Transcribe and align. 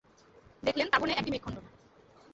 দেখলেন, 0.63 0.87
তাঁবুর 0.91 1.07
ন্যায় 1.07 1.19
একটি 1.19 1.31
মেঘখণ্ড। 1.31 1.57